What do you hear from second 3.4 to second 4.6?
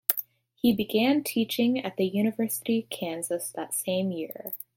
that same year.